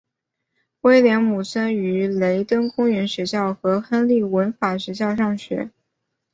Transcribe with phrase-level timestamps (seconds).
[0.79, 5.69] 威廉姆森于雷登公园学校和亨利文法学校上学。